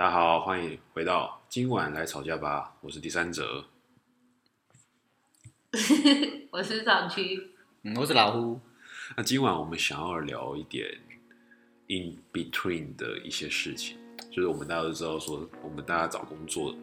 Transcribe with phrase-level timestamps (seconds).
[0.00, 3.66] 大家好，欢迎回到今晚来吵架吧，我是第三者。
[6.50, 7.50] 我是厂区，
[7.82, 8.58] 嗯，我是老胡。
[9.14, 10.86] 那今晚我们想要聊一点
[11.88, 13.98] in between 的一些事情，
[14.30, 16.74] 就是我们大家都知道说，我们大家找工作，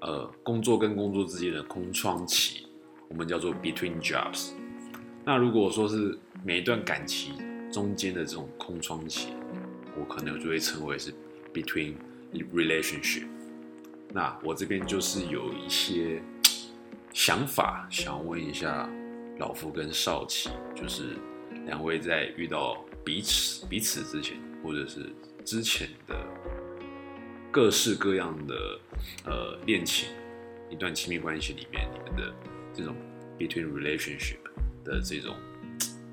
[0.00, 2.66] 呃，工作跟工作之间的空窗期，
[3.08, 4.50] 我们叫做 between jobs。
[5.24, 9.28] 那如果说是每一段感情中间的这种空窗期，
[9.96, 11.14] 我可能就会称为是
[11.52, 11.94] between
[12.42, 13.26] relationship。
[14.12, 16.22] 那我这边就是有一些
[17.12, 18.88] 想法，想问一下
[19.38, 21.16] 老夫跟少奇，就是
[21.66, 25.12] 两位在遇到彼此彼此之前，或者是
[25.44, 26.16] 之前的
[27.50, 28.80] 各式各样的
[29.24, 30.08] 呃恋情，
[30.70, 32.32] 一段亲密关系里面，你们的
[32.72, 32.94] 这种
[33.38, 34.38] between relationship
[34.84, 35.36] 的这种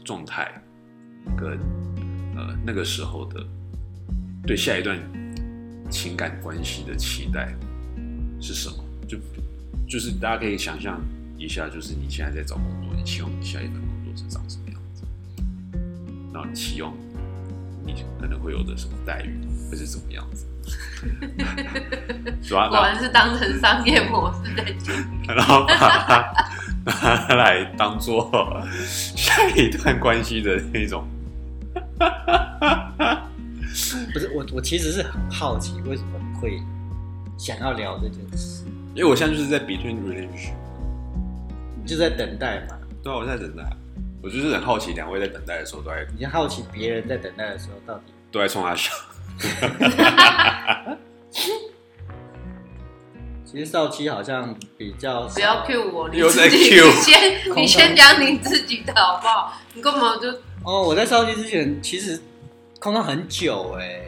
[0.04, 0.52] 状态，
[1.38, 1.60] 跟
[2.36, 3.46] 呃那个时候的
[4.46, 5.00] 对下一段
[5.92, 7.54] 情感关系的期待
[8.40, 8.76] 是什么？
[9.08, 9.18] 就
[9.88, 11.00] 就是大家可以想象
[11.38, 15.04] 一下，就是你现在在找工作，你希望你下一份工作是长什么样子？
[16.34, 16.94] 然后你期望
[17.86, 19.38] 你可能会有的什么待遇
[19.70, 20.46] 会是怎么样子？
[22.42, 25.04] 主要果然是当成商业模式在经营。
[25.28, 25.76] 然后把
[26.86, 31.06] 它拿来当做下一段关系的那种。
[34.14, 36.62] 不是我，我其实是很好奇，为什么会
[37.38, 38.66] 想要聊这件事？
[38.94, 40.54] 因为我现在就是在 between relationship，
[41.82, 42.78] 你就在等待嘛？
[43.02, 43.64] 对啊，我在等待，
[44.22, 48.14] 我就是很好奇，两位在等待的时候都在你就好奇别人在等待的时候到底？
[48.32, 48.92] 都在冲他笑。
[53.46, 59.54] 其实少七好像比较不要 cue 我，你又在自己 cue 先你先讲你自己的好不好？
[59.74, 60.30] 你根本就
[60.64, 60.82] 哦。
[60.84, 62.18] 我在少七之前其实
[62.82, 64.02] 空窗很久哎、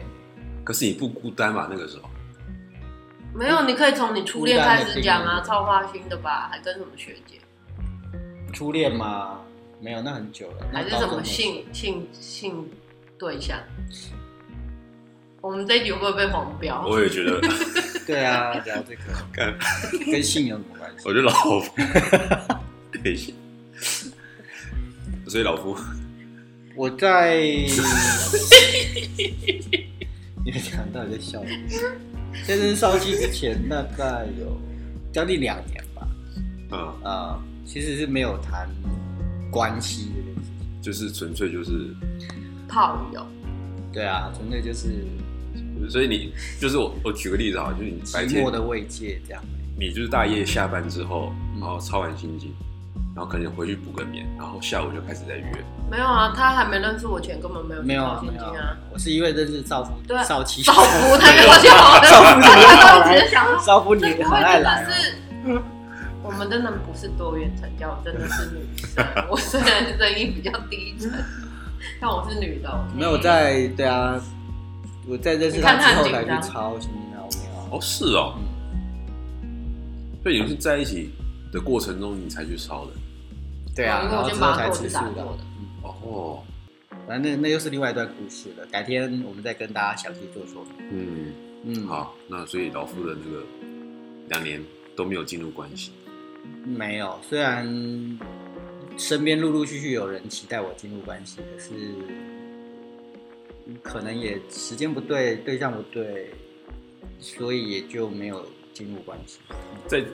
[0.64, 1.68] 可是你不孤单嘛？
[1.70, 2.10] 那个时候，
[3.32, 6.48] 没有，你可以从你初恋开始讲啊，超花心的吧？
[6.50, 7.40] 还跟什么学姐？
[8.52, 9.38] 初恋吗？
[9.80, 10.66] 没有，那很久了。
[10.72, 12.68] 还是什么性性性
[13.16, 13.56] 对象？
[15.40, 16.84] 我们这一集会不会被黄标？
[16.84, 17.40] 我也觉得，
[18.04, 19.56] 对啊，聊这个干
[20.10, 21.04] 跟性有什么关系？
[21.06, 21.72] 我觉得老夫，
[23.04, 23.16] 对
[25.28, 25.76] 所以老夫，
[26.76, 27.38] 我在，
[30.44, 31.68] 你们讲到底在笑什么？
[32.46, 34.60] 在认识少期之前，大概有
[35.12, 36.08] 将近两年吧。
[36.72, 38.68] 嗯，啊、其实是没有谈
[39.50, 40.54] 关系这件事情。
[40.82, 41.94] 就是纯粹就是，
[42.68, 43.24] 炮友，
[43.92, 45.06] 对啊，纯粹就是
[45.88, 49.42] 所以你就是我，我举个例子啊，就是你白寂天寞的慰藉这样。
[49.78, 52.52] 你就是大夜下班之后，嗯然后操完心经，
[53.14, 55.64] 然后可能回去补个眠，然后下午就开始在约。
[55.88, 64.84] 没有啊，他还没认识我前根本没有没有操啊没有啊。，我是因为认识少夫，对啊少妻，少夫他给我就好的，少妇你也好来，想，少夫你很爱来
[66.24, 69.04] 我们真的不是多元成家，我真的是女生。
[69.30, 71.12] 我虽然声音比较低沉，
[72.00, 72.84] 但我是女的。
[72.96, 74.18] 没有在对啊，
[75.06, 77.68] 我在认识他之后才去操心啊，我没有啊。
[77.70, 78.34] 哦，是哦，
[80.22, 81.10] 所以你们是在一起
[81.52, 82.92] 的过程中你才去烧的。
[83.74, 85.36] 对啊，因为我然后之后才吃素的去打过。
[85.36, 85.44] 的。
[85.82, 86.42] 哦，
[87.06, 90.72] 反正那那又是另外一段故事了，改天我们再跟大家详细做说明。
[90.90, 91.32] 嗯，
[91.64, 93.42] 嗯，，好，那所以老夫的那个
[94.28, 94.62] 两年
[94.94, 95.92] 都没有进入关系。
[96.64, 97.66] 没有，虽然
[98.96, 101.72] 身边陆陆续续有人期待我进入关系，可是
[103.82, 106.30] 可能也时间不对，对象不对，
[107.18, 109.38] 所以也就没有进入关系。
[109.88, 110.04] 在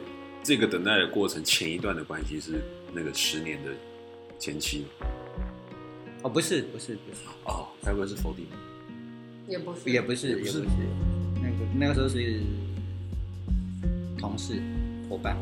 [0.43, 2.63] 这个等待的过程，前一段的关系是
[2.93, 3.71] 那个十年的
[4.39, 4.87] 前妻
[6.23, 8.47] 哦，不是，不是，不是，哦，该不会是否定？
[9.49, 10.77] 也不是，也不是，也不是也不是，
[11.37, 12.41] 那个那个时候是
[14.19, 14.63] 同事
[15.09, 15.37] 伙伴，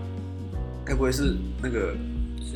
[0.84, 1.94] 该不会是那个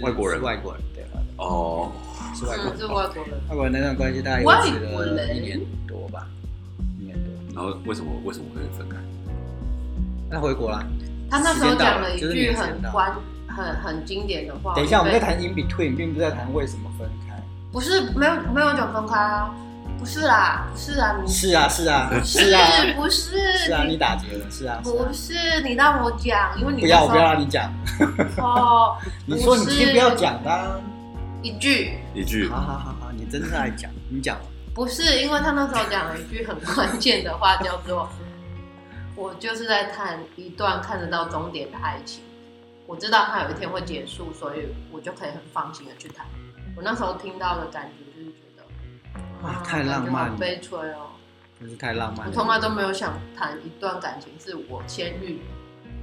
[0.01, 1.93] 外国人是外国人，对，外国人哦？
[2.23, 2.79] 嗯，是外国人。
[2.79, 3.41] 是外国人。
[3.49, 6.29] 外国人那段关系大概维持了一年多吧，
[7.01, 7.55] 一年多。
[7.55, 8.97] 然后为什么为什么会分开？
[10.31, 10.87] 那回国啦。
[11.29, 13.15] 他那时候讲了一就是句很关、
[13.57, 14.75] 很很经典的话。
[14.75, 17.41] 等一下，我们在谈 in between，并不是在谈为什么分开。
[17.73, 19.55] 不是没有没有讲分开啊，
[19.99, 22.61] 不是啦，不是啊，你是啊，是啊，是啊，
[22.97, 27.73] 不是 是啊，你打结了，是啊，不是你让我讲，因为你不要，我不要让你讲。
[28.39, 28.97] 哦，
[29.27, 30.81] 你说你不是今天不要讲的啊。
[31.43, 34.37] 一句一句好好好好，你真的爱讲，你讲。
[34.75, 38.09] 不是，因为他那时候讲了一句很关键的话，叫做
[39.17, 42.23] “我就是在谈一段看得到终点的爱情，
[42.87, 46.27] 我知道它有一天会结束，所以我就可以很放心的去谈。”
[46.77, 48.63] 我那时候听到的感觉就是觉得，
[49.43, 51.11] 哇，太浪漫了悲催哦。
[51.61, 52.33] 真是太浪漫了。
[52.33, 55.39] 我从来都没有想谈一段感情是我先预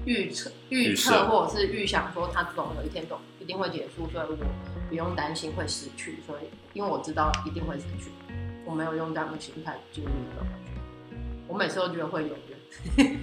[0.05, 4.37] 预测预测或者是预想说它总有一天总一定会结束，所以我
[4.87, 8.11] 不用担心会失去，所以因为我知道一定会失去，
[8.63, 10.71] 我没有用这样的心态进入一段关系。
[11.47, 13.19] 我每次都觉得会永远，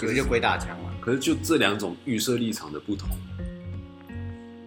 [0.00, 0.90] 可是就鬼打墙嘛。
[1.00, 3.08] 可是就这两种预设立场的不同，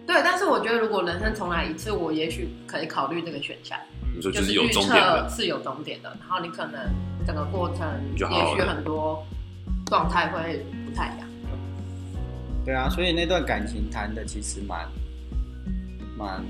[0.04, 3.78] 对，但是我觉得如果人生重来一次，我也许可以考虑这个选项。
[4.14, 6.90] 你说就就是有终点的，是有终点的，然后你可能
[7.24, 9.24] 整个过程也许地很多
[9.86, 11.28] 状态会不太一样。
[12.64, 14.88] 对啊，所以那段感情谈的其实蛮
[16.18, 16.44] 蛮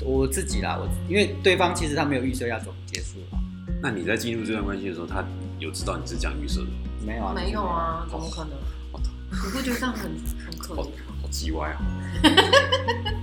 [0.00, 3.38] 我自己啦，我因为对方其实他没有预设要怎么结束啊，
[3.82, 5.24] 那你在进入这段关系的时候，他
[5.58, 6.89] 有知道你是这样预设的吗？
[7.04, 8.52] 没有啊，没有啊，怎么可能？
[8.92, 9.00] 我
[9.30, 10.10] 你不觉得这样很
[10.44, 10.86] 很可好怜？
[11.22, 11.80] 好叽歪啊！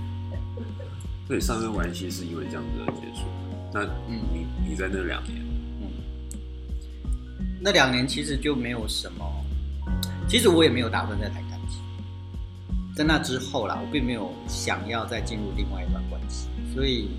[1.26, 3.22] 所以上段关系是因为这样子的结束。
[3.72, 5.36] 那嗯你你在那两年，
[5.82, 5.88] 嗯
[7.60, 9.24] 那两年其实就没有什么，
[10.28, 11.82] 其实我也没有打算再谈感情。
[12.96, 17.10] 在那之后啦，我并没有想要再进入另外一段关系，所以，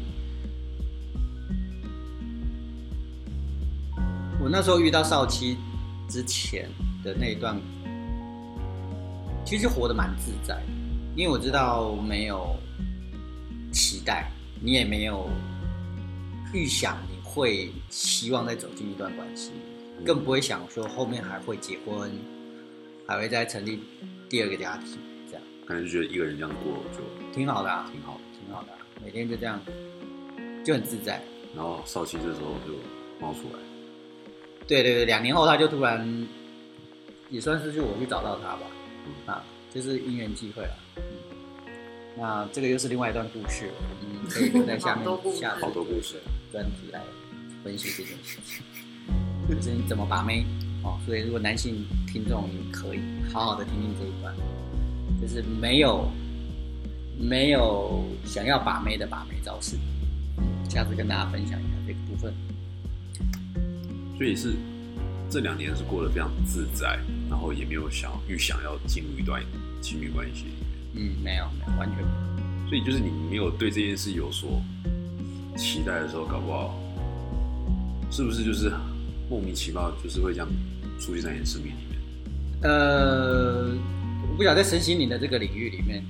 [4.42, 5.58] 我那时候遇到少妻
[6.10, 6.68] 之前
[7.04, 7.58] 的那一段，
[9.46, 10.64] 其实活得蛮自在的，
[11.16, 12.56] 因为我知道没有
[13.72, 14.30] 期待，
[14.60, 15.30] 你也没有
[16.54, 19.52] 预想你会希望再走进一段关系，
[20.04, 22.12] 更不会想说后面还会结婚，
[23.08, 23.80] 还会再成立
[24.28, 24.98] 第二个家庭，
[25.30, 27.02] 这样可能就觉得一个人这样过就
[27.34, 28.20] 挺好的、啊，挺好的。
[28.40, 29.62] 挺好的啊、每天就这样，
[30.66, 31.22] 就很自在。
[31.56, 32.74] 然后少奇这时候就
[33.20, 33.60] 冒出来，
[34.70, 36.28] 对对对，两年后他就突然，
[37.32, 38.62] 也算是就我去找到他吧，
[39.26, 39.44] 啊，
[39.74, 40.78] 就是因缘际会了。
[40.98, 41.04] 嗯，
[42.16, 45.06] 那这个又是另外一段故事，我们可以留在下面
[45.36, 46.18] 下次 好多故事。
[46.52, 47.02] 专题来
[47.64, 48.64] 分析这件事情，
[49.50, 50.46] 就是你怎么把妹
[50.84, 51.00] 哦。
[51.04, 53.00] 所以如果男性听众，你可以
[53.34, 54.36] 好好的听听这一段，
[55.20, 56.08] 就是没有
[57.20, 59.78] 没有想要把妹的把妹招式，
[60.38, 62.32] 嗯，下次跟大家分享一下这个部分。
[64.20, 64.54] 所以是
[65.30, 67.00] 这两年是过得非常自在，
[67.30, 69.42] 然后也没有想预想要进入一段
[69.82, 70.60] 亲密关系里面。
[70.96, 72.68] 嗯，没有没有，完全没有。
[72.68, 74.62] 所以就是你没有对这件事有所
[75.56, 76.78] 期待的时候，搞不好
[78.12, 78.70] 是不是就是
[79.30, 80.48] 莫名其妙就是会这样
[81.00, 82.70] 出现在你的生命里面？
[82.70, 83.70] 呃，
[84.30, 86.04] 我不晓得在身心灵的这个领域里面，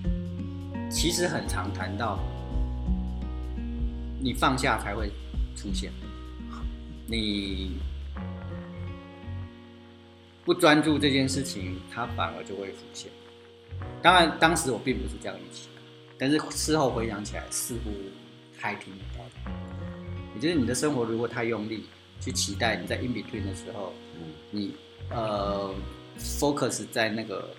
[0.89, 2.17] 其实很常谈到，
[4.19, 5.11] 你放下才会
[5.55, 5.91] 出现，
[7.05, 7.73] 你
[10.49, 13.11] 不专注这件事情，它反而就会浮现。
[14.01, 15.81] 当然，当时我并不是这样预期的，
[16.17, 17.91] 但是事后回想起来，似乎
[18.57, 19.51] 还挺有道理。
[20.33, 21.85] 也就是你的生活如果太用力
[22.19, 24.73] 去期待你在 in between 的时候，嗯，你
[25.11, 25.71] 呃
[26.17, 27.51] focus 在那个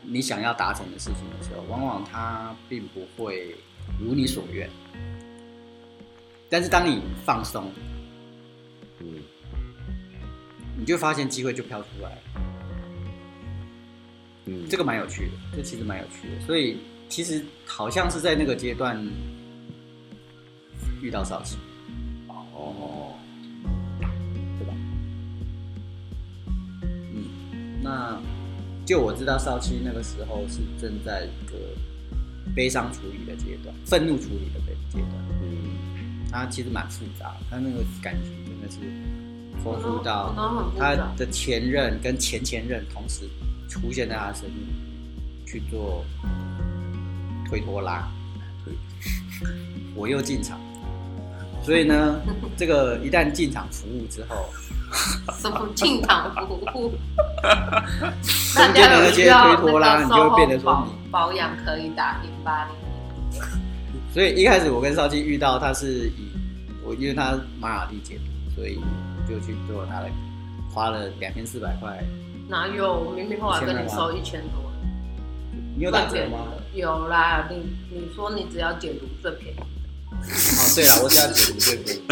[0.00, 3.54] 你想要达成的事情的时候，往往它并不会
[3.98, 4.66] 如你所愿。
[6.48, 7.70] 但是当你放松，
[9.00, 9.18] 嗯，
[10.78, 12.18] 你就发现机会就飘出来了。
[14.46, 16.46] 嗯，这个蛮有趣的，这其实蛮有趣的。
[16.46, 16.78] 所以
[17.08, 19.00] 其实好像是在那个阶段
[21.02, 21.56] 遇到少奇，
[22.28, 23.14] 哦，
[24.58, 24.74] 对吧？
[26.82, 28.20] 嗯，那
[28.86, 31.56] 就我知道少七那个时候是正在一个
[32.54, 35.12] 悲伤处理的阶段，愤怒处理的阶段。
[35.42, 38.78] 嗯，他其实蛮复杂，他那个感情真的是
[39.62, 40.34] 丰富到
[40.78, 43.28] 他的前任跟前前任同时
[43.68, 44.56] 出现在他身边
[45.46, 46.04] 去做
[47.48, 48.08] 推拖拉，
[48.64, 48.74] 对，
[49.94, 50.58] 我又进场，
[51.64, 52.20] 所以呢，
[52.56, 54.48] 这个一旦进场服务之后，
[55.40, 56.94] 什么进场服务？
[58.54, 62.74] 中间的那些推脱啦大家有需要那个你就会变得说你保保养可以打零八零。
[64.12, 66.30] 所以一开始我跟少基遇到他是以
[66.84, 68.78] 我因为他马尔蒂解读，所以
[69.30, 70.08] 就去做拿了，
[70.74, 72.02] 花了两千四百块。
[72.48, 72.92] 哪有？
[72.92, 74.72] 我明明后来跟你收一千多，
[75.76, 76.48] 你有打折吗？
[76.74, 82.02] 有啦，你你说你只要解读最便宜，哦，对了，我只要解读最便宜。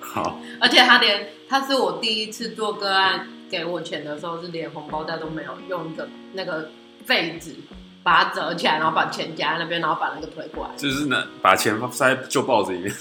[0.00, 6.70] 好，而且他连他是我第一次做个案给我钱的时候，是连红包袋都没有，用一个那个
[7.04, 7.54] 废纸
[8.02, 10.70] 把它折起来，然后把钱夹在那边，然后把那个推过来。
[10.76, 12.94] 就是呢，把钱塞旧报纸里面，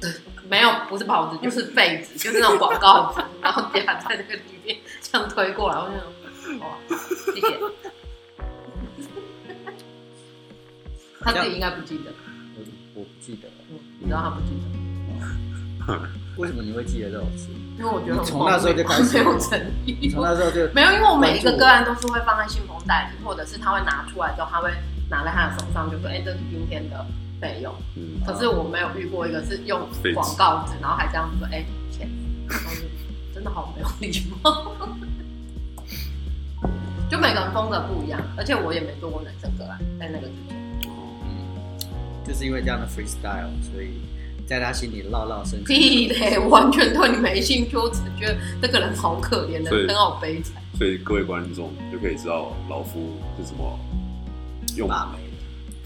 [0.48, 5.76] 没有，不是报纸，就是废纸，就是那种广告纸，然后夹在那个里面，这样推过来。
[5.78, 6.76] 我就想，哇，
[7.34, 7.58] 谢谢。
[11.20, 12.12] 他自己应该不记得。
[12.94, 13.48] 我不记得
[13.98, 14.48] 你知道他不记
[15.86, 17.48] 得，为什么你会记得这种事？
[17.78, 19.96] 因为我觉得从那时候就开始没有诚意。
[20.00, 24.70] 你从那时候就没有，因为我每一个个案都是会放在信封袋里，或者是他会拿出来之后，他会
[25.08, 27.06] 拿在他的手上，就说：“哎、这是今天的
[27.42, 32.08] 费用。”嗯，可是我没有遇过一个是用广告纸，然后还这样子说：“哎、钱。”
[32.48, 32.80] 然后就
[33.34, 34.10] 真的好没有礼
[34.42, 34.62] 貌。
[37.10, 40.56] 就每个人风格不一样，而且我也没做过男生个案，在那个之前。
[42.24, 44.00] 就是因为这样的 freestyle，所以
[44.46, 45.66] 在他心里烙烙深刻。
[45.66, 50.62] 屁嘞，完全对你没兴趣，我只觉得这个人好可怜的，很好悲惨。
[50.78, 53.78] 所以各位观众就可以知道老夫是什么
[54.76, 55.18] 用把妹，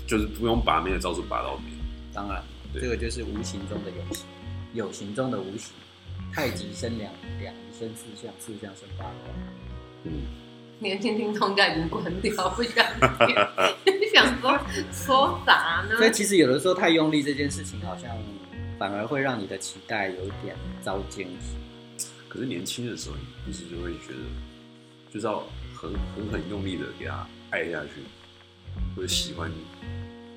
[0.06, 1.64] 就是不用把妹的招数把到妹。
[2.12, 2.42] 当然，
[2.74, 4.24] 这个就是无形中的有形，
[4.74, 5.72] 有形中的无形。
[6.32, 9.12] 太极生两两生四象，四象生八卦。
[10.04, 10.12] 嗯，
[10.78, 12.84] 年轻听众应该已经关掉，不想
[13.26, 13.34] 听，
[14.12, 14.58] 想说
[14.92, 15.96] 说啥呢？
[15.96, 18.10] 所以其实有的时候太用力这件事情，好像
[18.78, 21.56] 反而会让你的期待有一点遭奸体。
[22.28, 25.42] 可是年轻的时候，你不是就会觉得，就是要
[25.74, 27.90] 很很很用力的给他爱下去，
[28.94, 29.50] 或者喜欢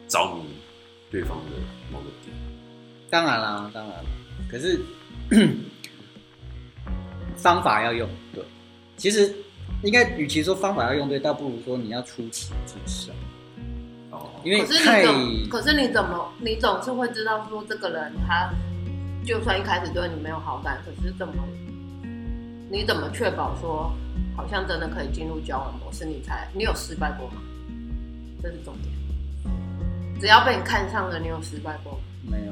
[0.08, 0.44] 着迷
[1.12, 1.52] 对方的
[1.92, 2.36] 某个点。
[3.10, 4.00] 当然啦，当然啦。
[4.50, 4.80] 可是
[7.36, 8.44] 方法要用对，
[8.98, 9.34] 其实
[9.84, 13.14] 应该与其说方法要用对，倒不如说你要出奇制胜，
[14.12, 15.48] 哦，因为可是你怎么？
[15.50, 16.34] 可是你怎么？
[16.40, 18.52] 你总是会知道说这个人他，
[19.26, 21.34] 就算一开始对你没有好感，可是怎么？
[22.72, 23.92] 你怎么确保说
[24.38, 26.06] 好像真的可以进入交往模式？
[26.06, 27.42] 你才你有失败过吗？
[28.42, 28.94] 这是重点。
[30.20, 32.00] 只要被你看上了，你有失败过吗？
[32.24, 32.52] 没有。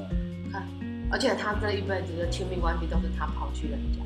[0.51, 0.65] 看，
[1.11, 3.99] 而且他这一辈子的亲密关系都是他抛弃人家，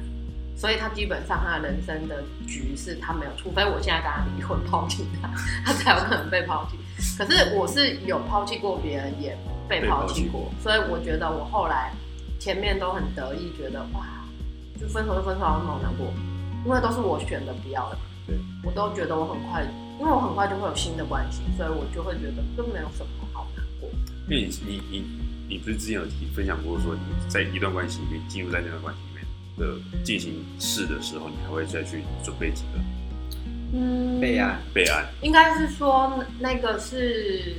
[0.56, 5.30] 所以他基本上他的人生的局是他没有，除非我现在跟他离婚抛弃他，
[5.64, 6.78] 他才有可能被抛弃。
[7.18, 11.92] 可是我是有抛弃过别人，也被抛弃过，所以我觉得我后来
[12.40, 14.06] 前面都很得意，觉得哇，
[14.80, 16.08] 就分手就分手，好像没有难过，
[16.66, 18.02] 因为都是我选的不要的嘛。
[18.26, 19.64] 对，我都觉得我很快，
[20.02, 23.88] 因为我很快就会有新的关系，所以我就会觉得都没有什么好难过。
[24.28, 25.04] 因为你你你
[25.48, 29.24] 你不是之前有提分享过说你在一段关系里面进入在那段关系里面
[29.60, 32.80] 的进行式的时候，你还会再去准备几个
[33.74, 35.06] 嗯，备案，备案？
[35.22, 37.58] 应该是说那个是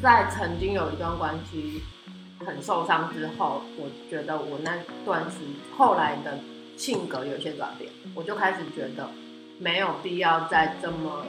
[0.00, 1.82] 在曾经有一段关系
[2.46, 5.38] 很受伤之后，我觉得我那段时
[5.76, 6.38] 后来的
[6.76, 9.10] 性格有一些转变，我就开始觉得
[9.58, 11.24] 没有必要再这么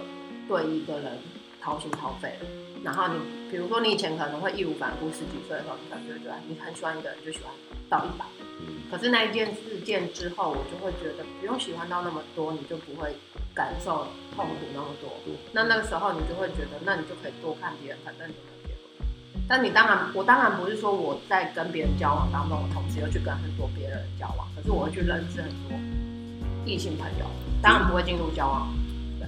[0.48, 1.17] 对一个人
[1.62, 2.50] 掏心掏肺了。
[2.84, 3.15] 然后你
[3.50, 7.51] 比如说你以前可能会义无反顾，十几岁的时候，你可能就会觉得你很喜欢一个人就喜欢
[7.89, 8.25] 到一百。
[8.60, 13.15] 嗯，可是那一件事件之后，我就会觉得不用喜欢到那么多，你就不会
[13.53, 15.12] 感受痛苦那么多。
[15.51, 19.07] 那那个时候你就会觉得，那你就可以多看别人，反正你有没有结婚。
[19.48, 25.77] 但你当然，我当然不是说我在跟别人交往当中，我同时又去跟很多别人交往，可是我会去认识很多
[26.65, 27.25] 异性朋友，
[27.62, 28.74] 当然不会进入交往。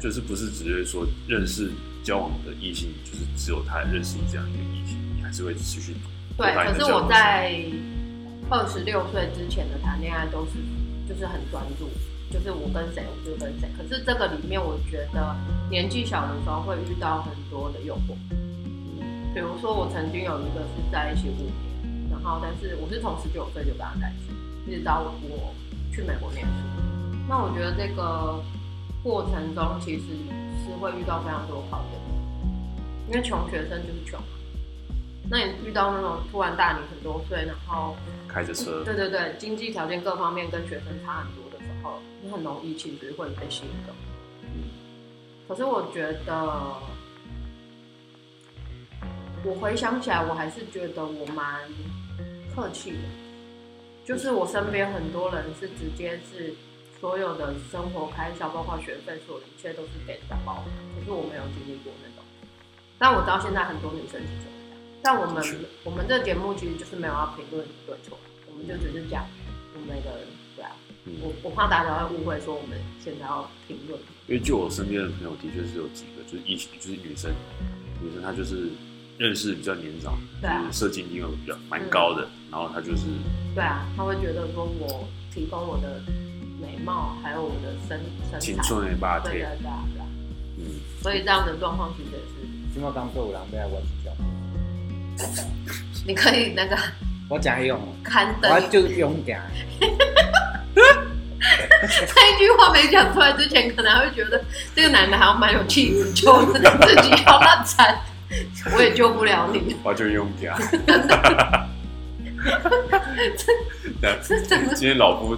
[0.02, 1.70] 就是不是只是说认识
[2.06, 5.94] 交往的异性，就是只有他认识你这样一个异性，你还是会持续
[6.38, 7.62] 对，可是我在
[8.50, 10.52] 二十六岁之前的谈恋爱都是
[11.06, 11.90] 就是很专注，
[12.32, 13.68] 就是我跟谁我就跟谁。
[13.78, 15.36] 可是这个里面，我觉得
[15.70, 18.16] 年纪小的时候会遇到很多的诱惑，
[19.34, 25.54] 比如说我曾经有一个是在一起五年，然后但是我是从十九岁就跟他在一起，一直到我
[25.92, 26.89] 去美国念书。
[27.30, 28.44] 那我觉得这个
[29.04, 30.06] 过程中其实
[30.66, 34.26] 是会遇到非常多考验的，因为穷学生就是穷嘛。
[35.30, 37.96] 那你遇到那种突然大你很多岁，然后
[38.28, 43.94] 开着车，对对对，经济条件各方面跟学生差很多的时候，你很容易其实会被吸引走。
[45.48, 46.34] 可是我觉得，
[49.44, 51.62] 我回想起来，我还是觉得我蛮
[52.56, 52.98] 客气的，
[54.04, 56.56] 就是我身边很多人是直接是
[57.00, 60.72] 所有的生活开销，包括学费，所有的一切都是给人家包的。
[60.96, 62.24] 可是我没有经历过那种，
[62.98, 64.80] 但我知道现在很多女生其实会这样。
[65.02, 65.44] 但我们
[65.86, 68.18] 我们这个节目其实就是没有要评论对错，
[68.52, 69.26] 我们就只是讲
[69.74, 70.72] 我们每个人对啊。
[71.06, 73.98] 嗯我我怕大家会误会说我们现在要评论。
[74.28, 77.32] 因为就我身边的朋友，的确是有几个，就是异性，就是女生，
[78.04, 78.68] 女生她就是
[79.18, 83.08] 认识比较年长，对啊就是社经地位比较蛮高的，然后她就是
[83.56, 86.04] 对啊，她会觉得说我提供我的
[86.62, 88.00] 美貌，还有我的身
[88.30, 90.06] 身材，青春的霸对体，对对啊对啊，
[90.58, 90.66] 嗯，
[91.02, 92.24] 所以这样的状况其实也是，
[92.74, 94.12] 今麦刚做有人要来我睡觉，
[96.06, 96.78] 你可以那个
[97.30, 99.42] 我讲用，刊登我就勇敢。
[101.82, 104.44] 这一句话没讲出来之前，可能还会觉得
[104.76, 106.60] 这个男的还要蛮有气质，就自
[107.02, 107.98] 己要那惨。
[108.76, 109.78] 我也救不了你。
[109.82, 110.60] 我就用它。
[114.22, 115.38] 是真的今天老夫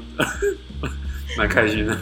[1.38, 1.94] 蛮开心的，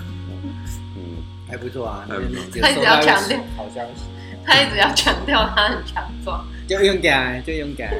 [0.96, 2.42] 嗯，还不错啊，还不错。
[2.62, 3.38] 他一直要强调。
[3.56, 4.04] 好消息，
[4.46, 7.94] 他一直要强调他很强壮，就勇敢，就勇敢，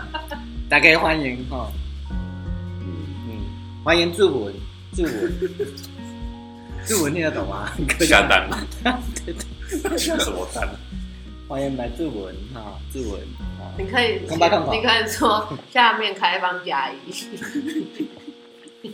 [0.68, 1.70] 大家欢迎哈，
[2.80, 2.86] 嗯，
[3.28, 3.40] 嗯，
[3.84, 4.54] 欢迎祝文，
[4.94, 5.32] 祝文，
[6.86, 7.70] 祝文听得懂吗？
[8.00, 8.48] 下单。
[8.50, 8.66] 了，
[9.24, 10.68] 对对，下什么单？
[11.48, 13.20] 欢迎来祝文哈，祝文，
[13.76, 17.12] 你可以，你可以说下面开放加一，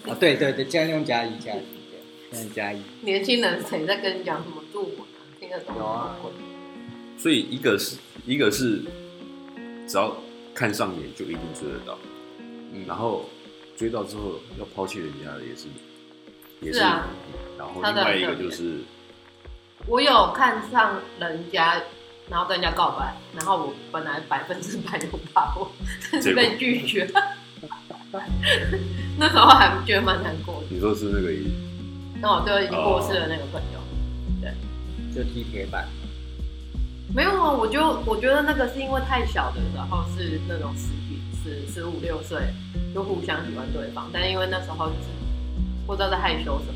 [0.07, 2.01] 啊，对对对，这样用加一加一，对，
[2.33, 5.19] 这样加一，年轻人谁在跟你讲什么助我啊？
[5.41, 6.17] 听得懂有啊？
[7.17, 8.83] 所以一个是一个是
[9.87, 10.17] 只要
[10.55, 11.99] 看上眼就一定追得到，
[12.39, 13.29] 嗯，然后
[13.77, 15.67] 追到之后要抛弃人家的也是
[16.61, 17.09] 也是啊
[17.57, 18.79] 然后另外一个就是
[19.87, 21.83] 我有看上人家，
[22.29, 25.71] 然后跟人家告白，然后我本来百分之百有把握，
[26.13, 27.09] 但是被拒绝。
[29.19, 30.67] 那时候还觉得蛮难过的。
[30.71, 31.33] 你说是那个
[32.21, 33.81] 那我对已经过世的那个朋友，
[34.41, 34.53] 对。
[35.15, 35.89] 就踢铁板，
[37.15, 42.39] 没有啊，我就我觉得那个是因为太小的时候是那种十几、十十五六岁
[42.95, 45.09] 就互相喜欢对方，但因为那时候就是
[45.87, 46.75] 不知道在害羞什么，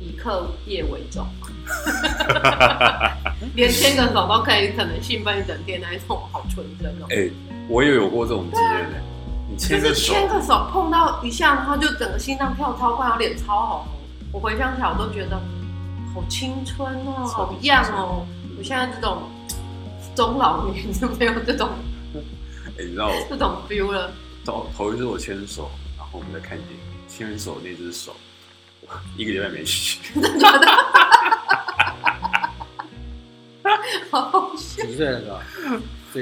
[0.00, 1.26] 以课业为重，
[3.54, 7.06] 连牵个手都可以可能兴奋一整天那一种，好纯真哦。
[7.10, 7.28] 哎、
[7.68, 8.96] 我也有过这种经验呢、
[9.54, 13.86] 你就是牵个手，牵个手碰到一下，然后就整个心脏跳超快，然后脸超红。
[14.32, 15.40] 我回想起来，我都觉得
[16.12, 18.26] 好青春哦，好样哦。
[18.58, 19.22] 我现在这种
[20.14, 21.68] 中老年就没有这种
[22.76, 24.12] 哎、你知道我 这种 feel 了。
[24.44, 28.12] 头头一次我牵手，然后我们在看电影，牵完手那只手，
[28.80, 30.00] 我 一个礼拜没洗，
[34.10, 34.84] 好好笑。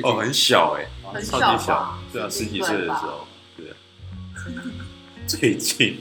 [0.05, 3.27] 哦，很小哎、哦很超级小小吧，对啊，十十几几岁的时候，
[3.57, 3.75] 对啊。
[5.27, 5.99] 最近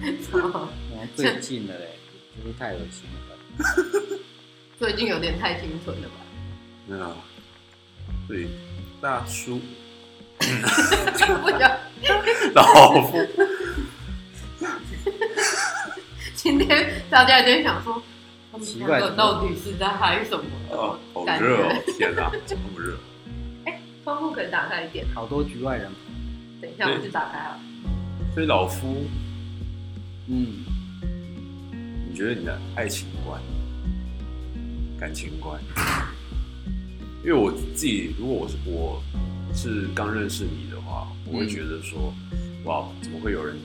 [0.32, 0.68] 哦
[1.16, 1.98] 最近的嘞，
[2.42, 4.18] 就是太恶心了。
[4.78, 6.14] 最近有点太清纯了吧？
[6.86, 7.14] 那个，
[8.28, 8.48] 对，
[9.00, 9.60] 大叔
[10.38, 11.70] 不想
[12.54, 13.18] 老夫，
[16.34, 18.02] 今天大家一定想说，
[18.50, 20.44] 他们两奇怪个到底是在嗨什么？
[20.70, 21.82] 哦，好热哦！
[21.98, 22.96] 天哪，怎么那么热？
[24.10, 25.88] 窗户可以打开一点，好多局外人，
[26.60, 27.56] 等一下我去打开啊。
[28.34, 29.06] 所以老夫，
[30.26, 30.64] 嗯，
[32.08, 33.40] 你觉得你的爱情观、
[34.98, 35.62] 感情观？
[37.22, 39.00] 因为我自己，如果我是我
[39.54, 42.12] 是刚认识你的话，我会觉得说，
[42.64, 43.56] 哇，怎么会有人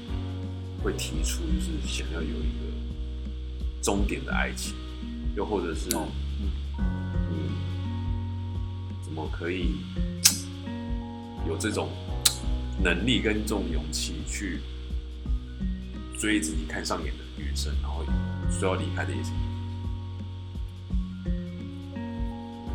[0.84, 4.76] 会提出就是想要有一个终点的爱情，
[5.36, 6.08] 又或者是哦
[7.32, 7.36] 你
[9.04, 9.78] 怎么可以
[11.48, 11.90] 有这种
[12.82, 14.60] 能力跟这种勇气去
[16.20, 18.04] 追自己看上眼的女生，然后
[18.52, 19.38] 说要离开的也是你？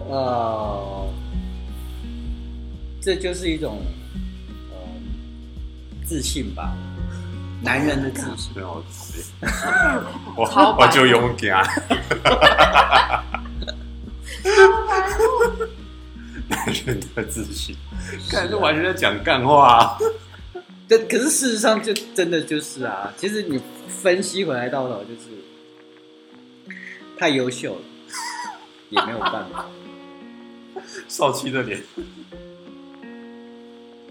[0.09, 1.09] 呃，
[3.00, 3.83] 这就是一种
[4.70, 4.76] 呃
[6.04, 6.74] 自信吧，
[7.62, 8.52] 男人的自信。
[8.54, 9.24] 对我讨厌，
[10.50, 11.64] 超白 我我就勇敢。
[16.84, 17.76] 人的自信，
[18.30, 19.98] 看这完全在讲干话、
[20.88, 26.74] 这可是事实上就真的就是啊，其实你分析回来到头就是
[27.18, 27.80] 太优秀了，
[28.88, 29.66] 也没有办法。
[31.08, 31.82] 少奇的脸，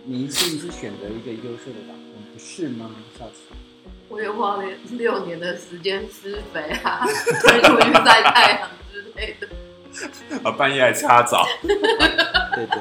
[0.06, 3.36] 你一定是选择一个优秀的老公，不是吗，少奇？
[4.08, 9.48] 我也花了六年的时间施肥啊，推出去晒太阳之类的。
[10.44, 11.76] 啊，半夜还擦澡， 对
[12.56, 12.80] 对对。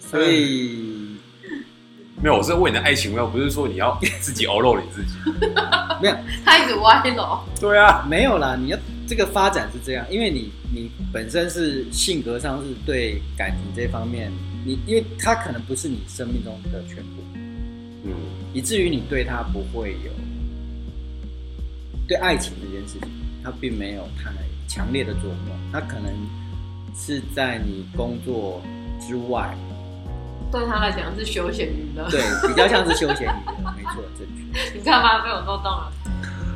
[0.00, 1.16] 所以
[2.22, 5.14] 没有，我是问你的爱情观，不是说你要自己熬肉你自己。
[6.00, 6.16] 没有。
[6.44, 14.32] 他一直歪了，对啊，没有啦，你要这个发展是这样，因为你你本身是性格上是对感情这方面，
[14.64, 17.22] 你因为他可能不是你生命中的全部，
[18.04, 18.14] 嗯，
[18.54, 20.10] 以至于你对他不会有
[22.08, 23.08] 对爱情这件事情，
[23.42, 24.30] 他并没有太
[24.74, 26.12] 强烈的琢磨，他可能
[26.96, 28.60] 是在你工作
[29.00, 29.56] 之外，
[30.50, 32.10] 对他来讲是休闲娱乐。
[32.10, 34.74] 对，比较像是休闲娱乐，没错，正确。
[34.76, 35.92] 你干嘛被我弄动了？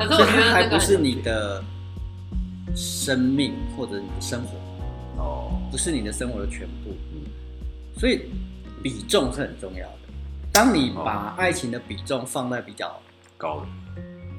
[0.01, 1.63] 可是我觉得 还这个不是你的
[2.75, 7.23] 生命或者你的生活，哦，不是你的生活的全部，嗯
[7.97, 8.29] 所以
[8.83, 9.99] 比重是很重要的。
[10.53, 13.01] 当你哦把爱情的比重放在比较
[13.37, 13.67] 高的，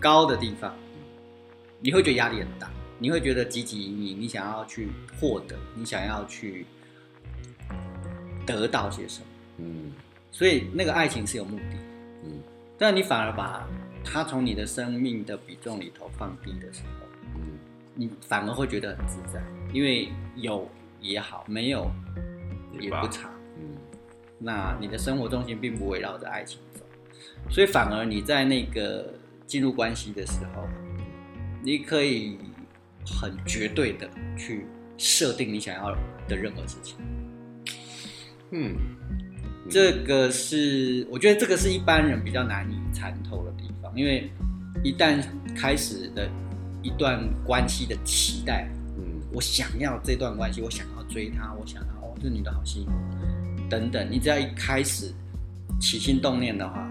[0.02, 0.74] 高的地方，
[1.80, 2.70] 你会觉得压力很大。
[3.00, 6.66] 你会觉得汲汲营营，你想要去获得，你想要去
[8.46, 9.26] 得到些什么，
[9.58, 9.92] 嗯。
[10.32, 11.78] 所以那个爱情是有目的，
[12.26, 12.40] 嗯。
[12.78, 13.68] 但你反而把
[14.04, 17.58] 它从你的生命的比重里头放低的时候，嗯
[17.96, 19.42] 你反而会觉得很自在，
[19.74, 20.70] 因为有
[21.02, 21.90] 也好，没有
[22.80, 23.30] 也不差。
[23.58, 23.78] 嗯。
[24.38, 26.82] 那你的生活重心并不围绕着爱情走，
[27.50, 29.14] 所以反而你在那个
[29.46, 30.68] 进入关系的时候，
[31.62, 32.38] 你可以
[33.10, 34.66] 很绝对的去
[34.98, 35.96] 设定你想要
[36.28, 36.96] 的任何事情。
[38.52, 38.76] 嗯，
[39.70, 44.30] 这个是我觉得这个是一般人比较难以参透的地方，因为
[44.84, 45.24] 一旦
[45.56, 46.30] 开始的
[46.82, 54.08] 一段关系的期待，嗯我想要这段关系，我想要追她，我想要哦，这女的好吸引我，等等。
[54.10, 55.14] 你只要一开始
[55.80, 56.90] 起心动念的话，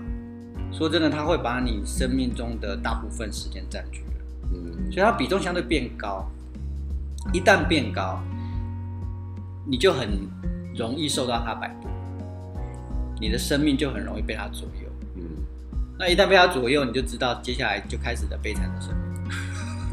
[0.70, 4.08] 说真的，他会把你生命中的大部分时间占据了，
[4.53, 6.27] 嗯所以它比重相对变高。
[7.33, 8.21] 一旦变高，
[9.67, 10.09] 你就很
[10.75, 11.89] 容易受到它摆布，
[13.21, 14.91] 你的生命就很容易被它左右。
[15.17, 15.23] 嗯
[15.99, 19.31] 那一旦被它左右，你就知道接下来就开始的悲惨的生命，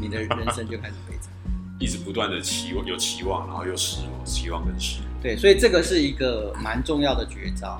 [0.00, 1.30] 你的人生就开始悲惨。
[1.78, 5.08] 一直不断的期望，有期望，然后又失落，期望跟失落。
[5.20, 7.78] 对，所以这个是一个蛮重要的绝招。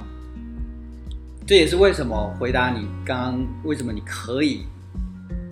[1.47, 4.67] 这也是为什么回答你刚刚为什么你可以，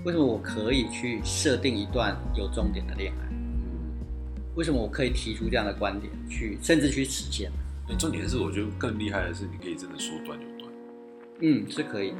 [0.04, 3.90] 为什么我可以去设定一段有终点的恋爱，嗯，
[4.54, 7.50] 为什么我可以提出这样的观点去，甚至去实现。
[7.88, 10.70] 那重点是，我觉得更厉害的是，你可以真的说断就断，
[11.40, 12.16] 嗯，是可以的，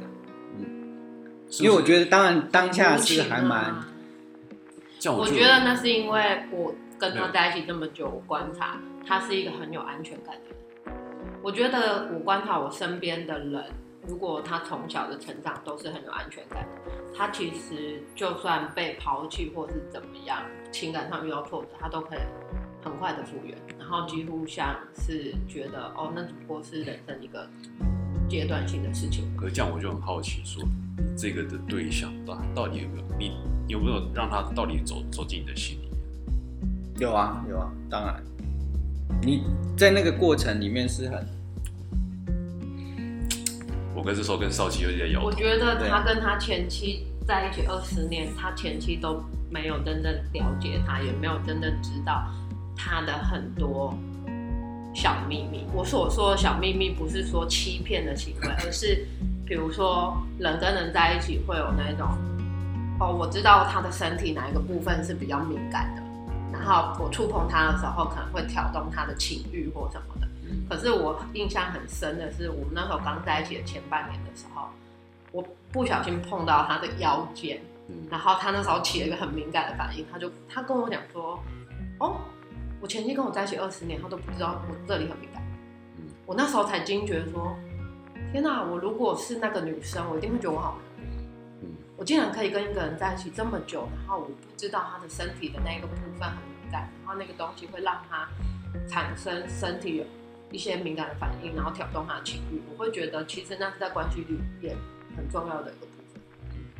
[1.47, 1.63] 是是？
[1.63, 3.83] 因为我觉得当然当下是还蛮
[5.05, 10.95] 我觉得那是因为我跟他在一起这么久，我观察他是一个很有安全感的人。
[11.43, 13.63] 我觉得我观察我身边的人，
[14.07, 20.41] 如果他从小的成长都是很有安全感的，他其实就算被抛弃或是怎么样，
[20.71, 22.19] 情感上遇到挫折，他都可以
[22.83, 27.47] 很快的复原，然后几乎像是觉得哦，那只不过是人生一个
[28.29, 29.25] 阶段性的事情。
[29.35, 30.63] 可是这样我就很好奇说，
[30.97, 33.31] 你这个的对象到到底有没有你
[33.67, 36.99] 有没有让他到底走走进你的心里面？
[36.99, 38.23] 有啊有啊，当然，
[39.21, 39.43] 你
[39.75, 41.27] 在那个过程里面是很
[43.95, 52.25] 我跟这时候跟少奇有点摇头，我觉得他跟他前妻在一起二十年，他前妻都没有真正了解他，也没有真正知道
[52.75, 53.97] 他的很多
[54.93, 55.65] 小秘密。
[55.73, 59.07] 我所说的小秘密，不是说欺骗的行为，而是
[59.45, 62.05] 比如说人跟人在一起会有那种，
[62.99, 66.03] 哦，我知道他的身体哪一个部分是比较敏感的，
[66.51, 70.27] 然后我触碰他的时候可能会挑动他的情欲或什么的。
[70.47, 74.67] 嗯可是我印象很深的是，我们那时候刚在一起的前半年的时候，
[75.31, 81.39] 我不小心碰到他的腰间，嗯然后他那时候起了一个很敏感的反应，他就他跟我讲说，
[81.99, 82.17] 哦，
[82.79, 85.41] 我前妻跟我在一起二十年，他都不知道我这里很敏感。
[85.97, 87.55] 嗯我那时候才惊觉说，
[88.31, 88.63] 天哪！
[88.63, 91.15] 我如果是那个女生，我一定会觉得我好难过。
[91.61, 98.27] 嗯我竟然可以跟一个人在一起这么久，然后我不知道他的身体的那个部分很敏感，然后那个东西会让他
[98.89, 100.03] 产生身体有
[100.55, 102.61] 一些敏感的反应，然后挑动他的情欲。
[102.71, 104.73] 我会觉得其实那是在关系里面
[105.17, 106.21] 很重要的一个部分。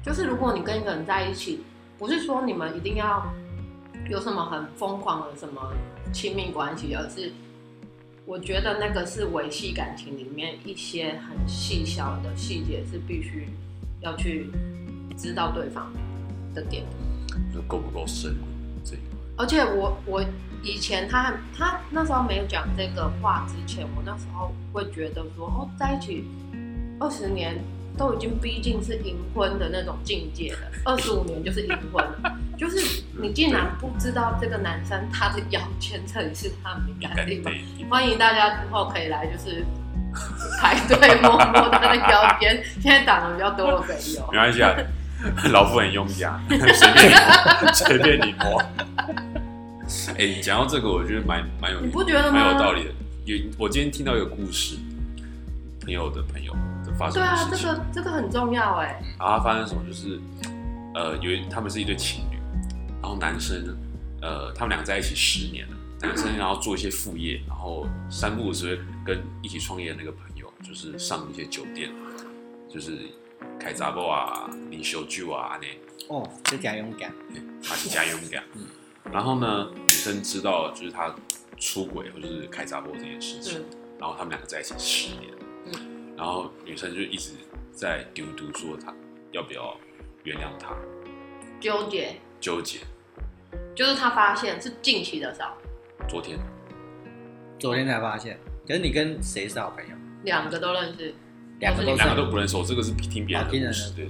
[0.01, 1.59] 就是如果你跟一个人在一起，
[1.97, 3.29] 不是说你们一定要
[4.09, 5.73] 有什么很疯狂的什么
[6.13, 7.33] 亲密关系，而是
[8.25, 13.49] 我觉得那个是维系感情里面一些很细小的细节是必须
[13.99, 14.49] 要去
[15.17, 15.91] 知道对方
[16.53, 16.85] 的点。
[17.53, 18.37] 就够不够深
[18.83, 19.14] 这一块？
[19.37, 20.23] 而且我我
[20.63, 26.25] 以前他他那时候没有讲这个话之前，我那时候会觉得说，哦，在一起
[26.99, 27.55] 二十年
[27.97, 37.53] 都已经逼近是银婚的那种境界了， 二十五年就是银婚了， 就是你竟然不知道这个男生他的腰间这里是他敏感的地方。
[37.89, 39.65] 欢迎大家之后可以来，就是
[40.61, 44.37] 排队摸摸他的腰间，现在长得比较多的可以有没。
[44.37, 44.73] 关系啊，
[45.51, 48.63] 老夫很优雅，随便随便你摸。
[50.17, 52.39] 哎、你讲到这个，我觉得蛮蛮有你不觉得吗？
[52.39, 52.91] 蛮有道理的。
[53.25, 54.77] 有我今天听到一个故事，
[55.81, 56.53] 朋友的朋友
[56.85, 58.99] 的发生对啊，这个这个很重要哎。
[59.19, 60.19] 然后发生什么就是，
[60.95, 62.37] 呃，有一他们是一对情侣，
[63.01, 63.77] 然后男生，
[64.21, 71.91] 呃，他们两个在一起十年了，男生然后做一些副业，然后三不五时会跟一起创业的那个朋友，就是上一些酒店，
[72.67, 72.97] 就是
[73.59, 75.67] 开杂包啊、领袖酒啊那。
[76.15, 77.11] 哦，这假勇敢，
[77.63, 78.43] 他是加勇敢。
[78.55, 78.61] 嗯
[79.11, 81.13] 然后呢，女生知道就是他
[81.57, 83.65] 出轨或者是开杂波这件事情，嗯
[83.99, 85.31] 然后他们两个在一起十年，
[85.65, 87.31] 嗯然后女生就一直
[87.71, 88.93] 在丢嘟说他
[89.31, 89.75] 要不要
[90.23, 90.75] 原谅他，
[91.59, 92.79] 纠结，纠结。
[93.73, 95.57] 就是他发现是近期的少，
[96.07, 96.37] 昨天
[97.57, 98.39] 昨天才发现。
[98.67, 99.95] 可是你跟谁是好朋友？
[100.23, 101.13] 两个都认识。
[101.59, 104.07] 两个都两个都不认识，我这个是听别人的故事，对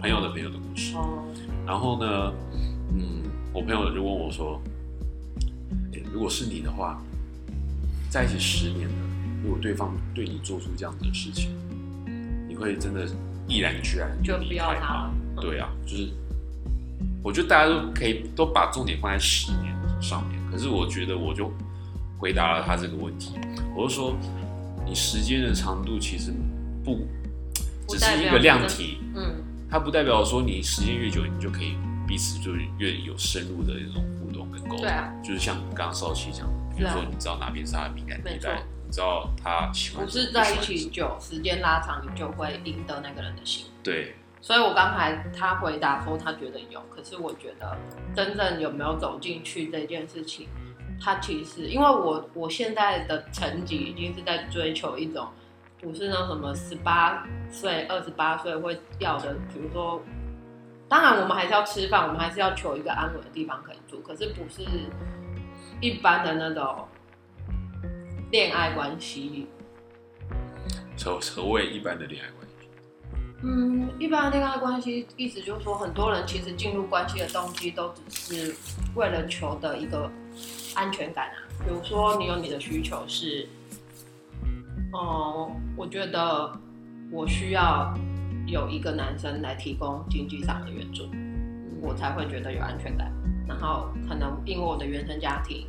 [0.00, 0.96] 朋友的朋友的故事。
[0.96, 1.24] 哦，
[1.66, 2.32] 然后呢，
[2.94, 4.60] 嗯，我朋友就问我说
[5.92, 7.02] ：“诶如果是你的话，
[8.08, 8.94] 在一起十年了，
[9.42, 11.50] 如果对方对你做出这样子的事情，
[12.48, 13.06] 你会真的
[13.48, 16.10] 毅然决然就不离开吗要他了？”嗯对啊，就是
[17.22, 21.50] 我觉得大家都可以都把重点放在十年上面，可是我觉得我就
[22.18, 23.32] 回答了他这个问题，
[23.74, 24.14] 我就说，
[24.84, 26.30] 你时间的长度其实
[26.84, 27.06] 不
[27.88, 28.98] 只是一个量体。
[29.14, 31.74] 嗯，它不代表说你时间越久，你就可以
[32.10, 34.86] 彼此就越有深入的一种互动跟沟通。
[35.22, 43.66] 就是像刚刚少奇讲的，比如说你知道哪边是他的敏感地带，你知道他喜欢不是在一起久，时间拉长，你就会赢得那个人的心。
[43.80, 47.78] 对，所以我刚才他回答说他觉得有，可是我觉得
[48.12, 50.48] 真正有没有走进去这件事情，
[51.00, 55.28] 他其实因为我我现在的成绩已经是在追求一种
[55.80, 60.02] 不是那什么十八岁、二十八岁会要的，比如说，
[60.90, 64.68] 当然我们还是要吃饭，我们还是要求一个安稳的地方可以住，可是不是
[65.80, 66.84] 一般的那种
[68.32, 69.46] 恋爱关系
[70.98, 72.68] 何何谓一般的恋爱关系？
[73.42, 78.54] 嗯，一般的恋爱关系，意思就是说，很多人其实进入关系的动机都只是
[78.96, 80.10] 为了求的一个
[80.74, 81.36] 安全感啊。
[81.64, 83.48] 比如说，你有你的需求是，
[84.92, 86.52] 哦、我觉得
[87.12, 87.94] 我需要
[88.50, 91.08] 有一个男生来提供经济上的援助，
[91.80, 93.10] 我才会觉得有安全感。
[93.46, 95.66] 然后可能因为我的原生家庭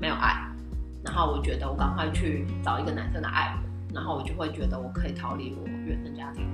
[0.00, 0.34] 没有爱，
[1.04, 3.94] 然后我觉得我赶快去找一个男生来爱我。
[3.94, 6.44] 然后我就会觉得我可以逃离我原生家庭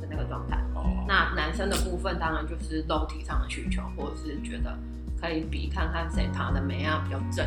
[0.00, 0.56] 的那个状态。
[0.74, 4.76] 哦，那男生的部分当然就是肉体上的需求，或者是觉得
[5.18, 7.46] 可以比看看谁爬的美啊比较正，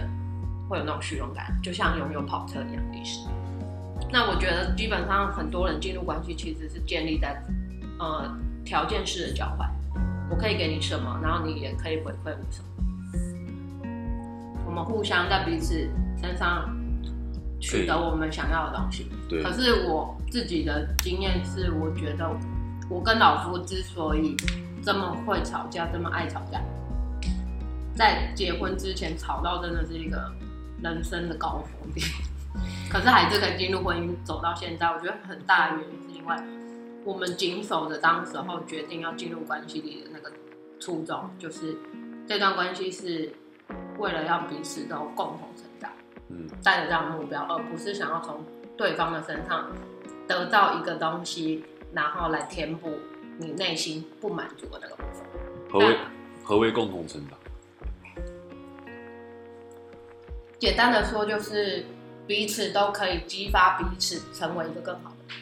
[0.67, 3.29] 会有那种虚荣感，就像拥有跑车一样的意思。
[4.11, 7.41] 那我觉得基本上很多人进入关系其实是建立在
[7.97, 8.31] 呃
[8.63, 9.67] 条件式的交换，
[10.29, 12.67] 我可以给你什么，然后你也可以回馈我什么，
[14.67, 15.89] 我们互相在彼此
[16.21, 16.69] 身上
[17.59, 19.09] 取得我们想要的东西。
[19.27, 22.29] 对可，是我自己的经验是，我觉得
[22.89, 24.35] 我跟老夫之所以
[24.83, 26.61] 这么会吵架，这么爱吵架，
[27.95, 30.31] 在结婚之前吵到真的是一个
[30.83, 32.05] 人生的高峰点。
[32.89, 36.35] 可是还是可以进入婚姻，走到现在，我觉得很大的原因是因为
[37.03, 40.31] 我们谨守着当时候决定要进入关系里的那个
[40.79, 41.75] 初衷，就是
[42.27, 43.33] 这段关系是
[43.97, 45.89] 为了要彼此都共同成长。
[46.29, 48.43] 嗯，带着这样的目标，而不是想要从
[48.77, 49.69] 对方的身上
[50.27, 51.63] 得到一个东西，
[51.93, 52.89] 然后来填补
[53.37, 55.25] 你内心不满足的那个部分。
[55.69, 55.97] 何为
[56.43, 57.37] 何为共同成长？
[60.57, 61.83] 简单的说，就是
[62.25, 65.37] 彼此都可以激发彼此成为一个更好的人。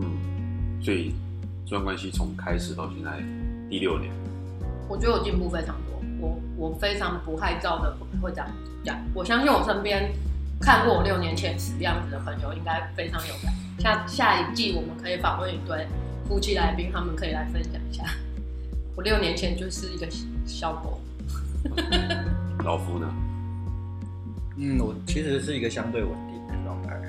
[0.00, 1.14] 嗯，所以
[1.64, 3.20] 这段关系从开始到现在
[3.68, 4.12] 第六年，
[4.88, 8.48] 我觉得我进步非常多，我我非常不害臊的会这样
[8.84, 8.96] 讲。
[9.14, 10.12] 我相信我身边
[10.60, 13.52] 看过我六年前死样子的朋友，应该非常有感。
[13.78, 15.86] 下下一季我们可以访问一对
[16.28, 18.04] 夫妻来宾，他们可以来分享一下。
[18.94, 20.06] 我六年前就是一个
[20.46, 21.00] 小狗，
[22.64, 23.12] 老夫呢？
[24.58, 27.00] 嗯，我其实是一个相对稳定的状态。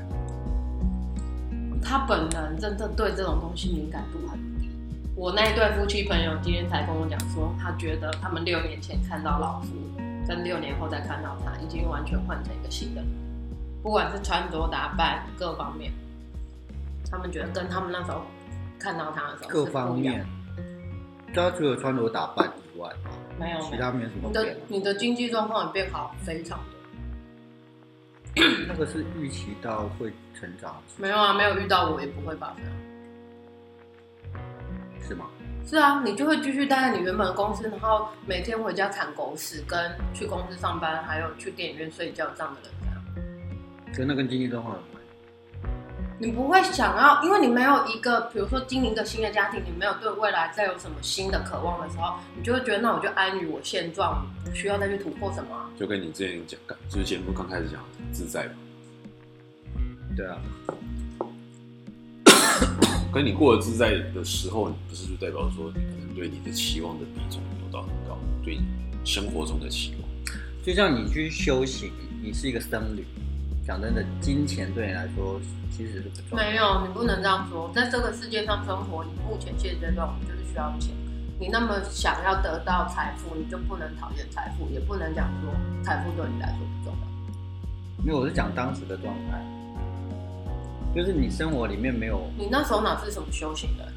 [1.82, 4.70] 他本人真的对这种东西敏感度很低。
[5.16, 9.74] 我那一对夫妻朋友今天才跟我讲说，他觉得他们六年前看到老夫，
[10.28, 13.10] 跟六年后再看到他，已经完全换成一个新的人，
[13.82, 15.94] 不管是穿着打扮各方面，
[17.10, 18.24] 他们觉得跟他们那时候
[18.78, 20.26] 看到他的时候各方面，
[21.34, 22.90] 就他除了穿着打扮以外，
[23.40, 24.58] 没有其他没什么你的。
[24.68, 26.77] 你的经济状况也变好非常多。
[28.68, 32.72] 那个是预期到会成长，没有啊，没有遇到我也不会发生啊。
[35.08, 35.26] 是吗？
[35.66, 43.98] 是啊，你就会继续待在你原本的公司，然后每天回家铲狗屎，跟去公司上班，还有去电影院睡觉这样的人这样。
[43.98, 44.98] 跟那跟经济状况有关。
[46.20, 58.54] 你不会想要，因为你没有一个，比如说经营一个新的家庭，你没有对未来再有什么新的渴望的时候，你就会觉得那我就安于我现状，不需要再去突破什么啊、就跟你之前讲，就是节目刚开始讲的自在嘛，
[60.16, 60.42] 对啊，
[63.14, 68.66] 跟你过得自在的时候，你不是就代表说你可能对你的期望的比重有到很高，对你
[69.06, 70.10] 生活中的期望。
[70.66, 71.92] 就像你去修行，
[72.24, 73.06] 你是一个僧侣，
[73.64, 76.44] 讲真的，金钱对你来说其实是不重要。
[76.44, 77.72] 没有，你不能这样说。
[77.72, 80.90] 在这个世界上生活，你目前现阶段我们就是需要钱。
[81.40, 85.54] 你那么想要得到财富，你就不能讨厌财富，也不能讲说
[85.84, 87.17] 财富对你来说不重要。
[88.00, 89.44] 因为我是讲当时的状态，
[90.96, 93.92] 就是你生活里面没有，你那时候哪是什么修行的？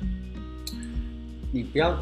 [1.53, 1.95] 你不要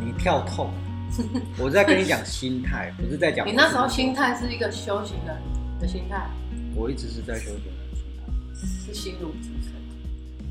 [0.00, 0.70] 你跳痛。
[1.58, 5.36] 我在跟你讲心态，不是在讲你那时候心态是一个修行人
[5.78, 6.26] 的心态，
[6.74, 8.32] 我一直是在修行的心态。
[8.86, 9.72] 是心如止水。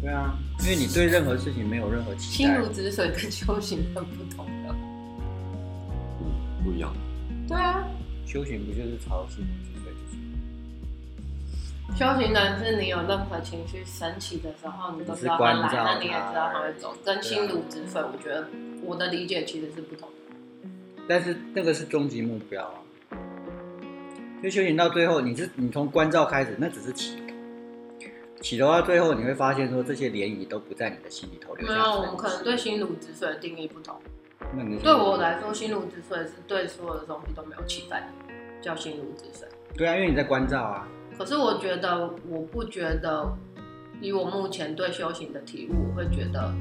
[0.02, 4.76] 对啊，因为你对任何事情没有任何期待心如，止水跟修行很不同的。
[6.20, 6.94] 嗯，不一样。
[7.48, 7.84] 对啊，
[8.28, 9.44] 修行不就是朝心？
[11.94, 16.96] 修行人是你有任何情绪升起的时候，你都知道它来，那你也知道它会走。
[17.06, 18.48] 跟心如止水，我觉得
[18.84, 20.70] 我的理解其实是不同的。
[21.08, 22.74] 但是那个是终极目标啊。
[24.42, 27.34] 就修行到最后，你是你从关照开始，那只是起头，
[28.42, 32.00] 起头到最后，你会发现说这些涟漪都不在你的心里头留没有，下痕迹。
[32.00, 33.96] 我们可能对心如止水的定义不同。
[34.56, 38.10] 那你对我来说，心如止水是对所有的东西都没有期待，
[38.60, 39.48] 叫心如止水。
[39.78, 40.88] 对啊，因为你在关照啊。
[41.22, 43.32] 可是我觉得，我不觉得，
[44.02, 46.52] 以我目前对修行的体悟，我会觉得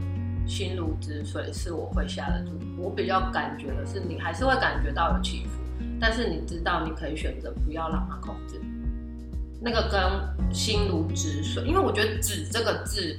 [0.46, 2.50] 心如止水是我会下得住。
[2.76, 5.62] 我比较感觉的是，你还是会感觉到有起伏，
[5.98, 8.60] 但是你知道你可以选择不要让它控制。
[9.62, 13.16] 那个跟心如止水，因为我觉得“止”这个字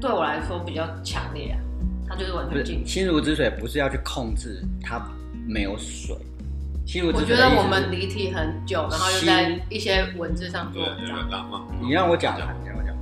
[0.00, 1.60] 对我来说比较强烈啊，
[2.08, 2.90] 它就是完全静止。
[2.90, 5.00] 心如止水，不是要去控制它
[5.46, 6.16] 没有水。
[7.12, 10.96] 我觉得我们离题很久，然后又在一些文字上做文
[11.30, 11.48] 章。
[11.48, 11.66] 嘛。
[11.80, 12.92] 你让我讲啊，你让我讲。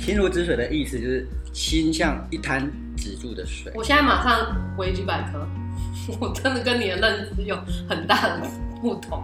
[0.00, 3.72] 心如止水的意思就是心像一滩止住的水。
[3.74, 5.48] 我现在马上维基百科，
[6.20, 7.56] 我真的跟你的认知有
[7.88, 8.48] 很大的
[8.80, 9.22] 不同。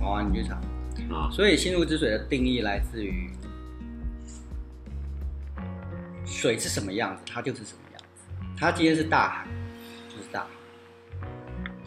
[0.00, 0.54] 好啊，你去查。
[1.14, 3.28] 啊，所以心如止水的定义来自于
[6.24, 8.22] 水是什么样子，它就是什么样子。
[8.56, 9.46] 它今天是大海；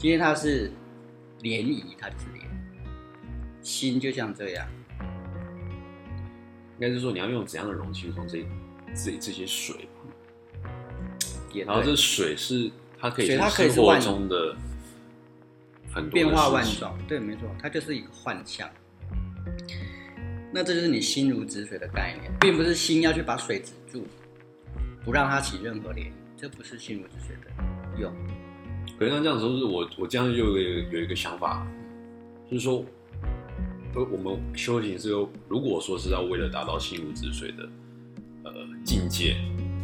[0.03, 0.69] 今天它是
[1.43, 2.45] 涟漪，它就是涟漪。
[3.61, 4.67] 心就像这样，
[4.99, 8.45] 应该是说你要用怎样的容器去装这
[8.93, 10.67] 这这些水吧。
[11.53, 14.53] 也然后这水是它可以是水它可以是生活万中的
[15.89, 16.99] 很多变化万状。
[17.07, 18.69] 对，没错，它就是一个幻象。
[20.51, 24.05] 那这就是你心如止水的概念，并不是心要去把水止住，
[25.05, 28.13] 不让它起任何涟漪，这不是心如止水的用。
[29.03, 31.67] 可是像这样的时候，是我我这样就有一个有一个想法，
[32.49, 32.85] 就是说，
[33.93, 37.69] 我们修行是有，如果说是要为了达到心如止水的
[38.45, 38.53] 呃
[38.85, 39.35] 境界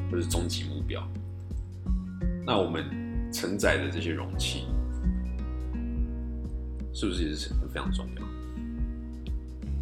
[0.09, 1.05] 或者是终极目标，
[2.45, 4.63] 那我们承载的这些容器，
[6.93, 8.23] 是不是也是非常重要？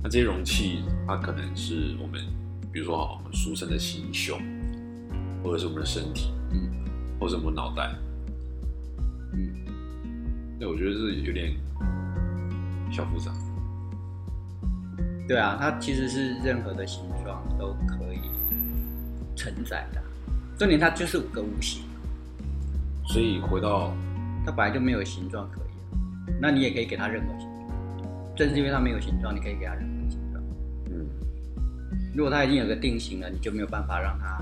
[0.01, 2.25] 那这些容器，它可能是我们，
[2.71, 4.41] 比如说好，我们俗称的心胸，
[5.43, 6.71] 或者是我们的身体，嗯
[7.19, 7.95] 或者我们脑袋，
[9.33, 9.49] 嗯，
[10.59, 11.55] 那，我觉得是有点
[12.91, 13.31] 小复杂。
[15.27, 18.21] 对啊，它其实是任何的形状都可以
[19.35, 20.01] 承载的。
[20.57, 21.83] 重点它就是五个无形，
[23.05, 23.93] 所以回到
[24.45, 28.35] 它本来就没有形状可言，那你也可以给它任何形状。
[28.35, 30.43] 正是因为它没有形状，你可以给它任何形状。
[30.91, 31.05] 嗯，
[32.15, 34.41] 如果它已经有个定型了，你就没有办法让它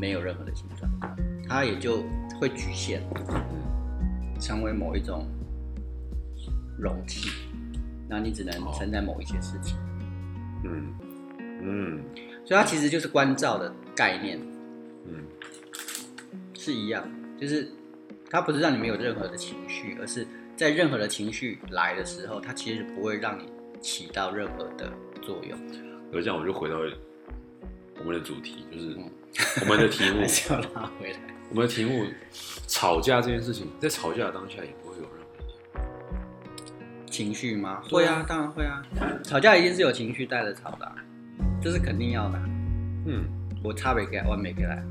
[0.00, 0.90] 没有任何的形状，
[1.48, 2.04] 它也就
[2.38, 3.02] 会局限，
[4.38, 5.26] 成为某一种
[6.78, 7.30] 容器，
[8.08, 9.76] 那你只能承载某一些事情。
[10.64, 10.94] 嗯
[11.62, 12.04] 嗯
[12.44, 14.38] 所以它其实就是关照的概念
[15.06, 15.24] 嗯
[16.54, 17.70] 是一样的，就是
[18.30, 23.44] 它不是让你没有任何的情绪，而是在任何的情绪来的时候，它其实不会让你
[23.80, 25.58] 起到任何的作用。
[26.12, 26.76] 而这样我就回到
[27.98, 29.10] 我们的主题，就是嗯
[29.62, 31.18] 我们的题目 还，是要拉回来。
[31.50, 32.04] 我们的题目，
[32.66, 35.10] 吵架这件事情，在吵架的当下也不会有任
[35.74, 37.82] 何，情绪吗？
[37.90, 38.82] 会啊，当然会啊。
[39.24, 40.94] 吵架一定是有情绪带着吵的啊、
[41.62, 42.44] 这是肯定要的啊、
[43.06, 43.24] 嗯，
[43.64, 44.82] 我差别给完美给来，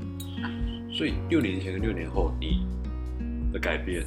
[0.92, 2.66] 所以六年前跟六年后你
[3.52, 4.04] 的改变，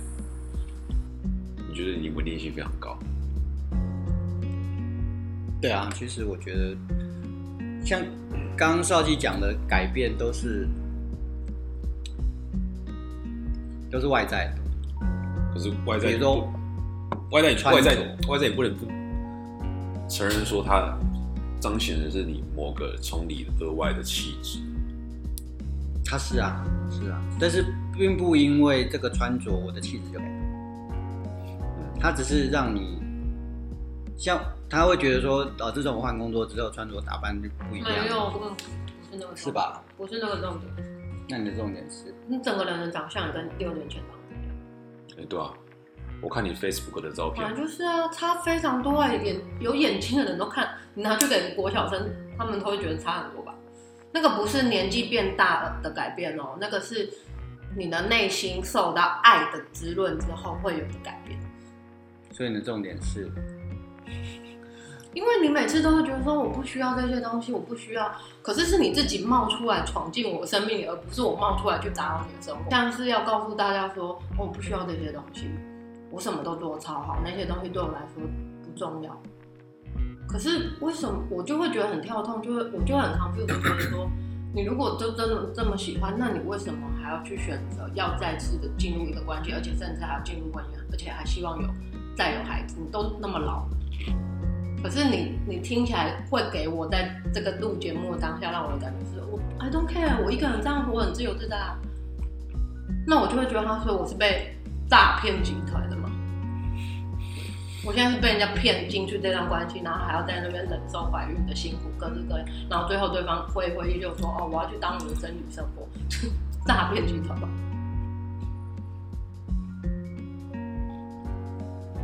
[1.69, 2.99] 你觉得你稳定性非常高，
[5.61, 6.75] 对啊，其实我觉得，
[7.83, 8.01] 像
[8.57, 10.67] 刚刚少基讲的改变都是
[13.89, 15.05] 都是外在的，
[15.53, 16.51] 可是外在比如说
[17.31, 18.85] 外在外在外在也不能不
[20.07, 20.97] 承认说它
[21.59, 24.59] 彰显的是你某个从里而外的气质。
[26.03, 27.65] 他是啊是啊，但是
[27.97, 30.41] 并不因为这个穿着我的气质就改变，
[31.99, 32.99] 他只是让你
[34.17, 38.51] 像他会觉得说，哦，自从我换工作之后，穿着打扮就不一样，没有，不是
[39.11, 39.51] 那个，是？
[39.51, 39.83] 吧？
[39.97, 40.71] 不是那个重点。
[41.27, 42.15] 那你的重点是？
[42.25, 45.19] 你整个人的长相跟六年前长得一样。
[45.19, 45.53] 哎、对啊，
[46.21, 53.53] 我看你 Facebook 的照片本来，就是啊，差非常多啊，眼有眼睛的人都看，你拿去给国小生，他们都会觉得差很多吧？
[54.13, 57.09] 那个不是年纪变大的改变哦，那个是
[57.77, 61.37] 你的内心受到爱的滋润之后会有的改变。
[62.31, 63.29] 所以你的重点是，
[65.13, 68.09] 因为你每次都会觉得说我不需要这些东西，我不需要，
[68.41, 72.69] 可是是你自己冒出来闯进我生命里，而不是我冒出来去打扰你的生活。
[72.69, 75.49] 像是要告诉大家说，我不需要这些东西，
[76.09, 78.23] 我什么都做超好，那些东西对我来说
[78.63, 79.21] 不重要。
[80.29, 84.09] 可是为什么我就会觉得很跳痛，就会我就很 confused，觉得说，
[84.55, 91.67] 你如果都真的这么喜欢，那你为什么还要去选择要再次的进入一个关系，而且甚至还要进入婚姻，而且还希望有
[92.15, 92.77] 再有孩子？
[92.79, 93.67] 你都那么老。
[94.83, 101.77] 可是你你听起来会给我在这个录节目的当下，让我的感觉是我 I don't care，我一个人这样活很自由自在啊。
[103.05, 104.55] 那我就会觉得他说我是被
[104.89, 106.09] 诈骗集团的嘛。
[107.83, 115.87] 我现在是被人家骗进去这段关系，然后还要在那边忍受怀孕的辛苦，各式各样，然后最后对方回回忆就说哦，我要去当你的真女生活，
[116.67, 117.47] 诈骗集团吧。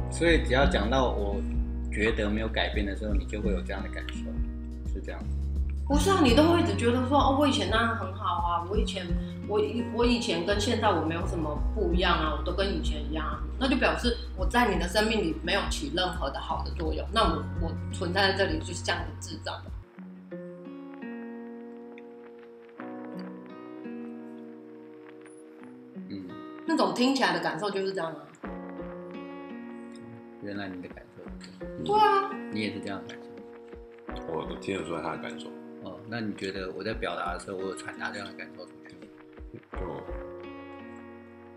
[0.09, 1.35] 所以只要讲到我
[1.97, 4.25] 觉得没有改变的时候，你就会有这样的感受，
[4.93, 5.35] 是这样子。
[5.87, 9.07] 不是啊，你都会一直觉得说，哦，我以前那样很好啊，我以前
[9.47, 19.71] 我以我以前跟现在我没有什么不一样啊，我都跟以前一样啊，那就表示我在你的生命里没有起任何的好的作用，那我我存在在这里就是这样的智障的。
[26.09, 26.27] 嗯，
[26.67, 28.19] 那种听起来的感受就是这样啊。
[30.43, 31.06] 原来你的感受，
[31.85, 33.27] 对啊，你也是这样的感受。
[34.33, 35.47] 我我听得出来他的感受，
[35.83, 39.01] 哦，那你觉得我在表达的时候，我有传达这样的感受出去吗？
[39.73, 39.79] 就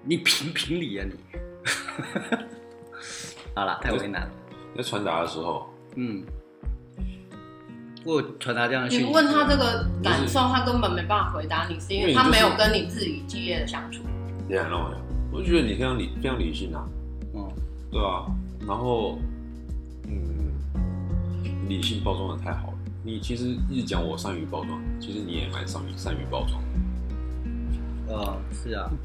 [0.03, 1.14] 你评评理啊你！
[3.55, 4.31] 好了，太为难了。
[4.76, 6.24] 在传达的时候，嗯，
[8.05, 9.07] 我有传达这样的讯息。
[9.07, 14.03] 你问他这个感受，他根本没办法回答你，是因为他没有跟你自己激烈的相处。
[14.49, 15.01] 你很让我讲，
[15.33, 16.89] 我就觉得你非常理非常理性啊，
[17.35, 17.49] 嗯，
[17.91, 18.26] 对啊，
[18.66, 19.30] 然后嗯，
[21.71, 22.75] 理性包装的太好了。
[23.05, 26.68] 你其实一直讲我善于包装，其实你也蛮善于善于包装的。
[28.12, 28.91] 呃，是啊，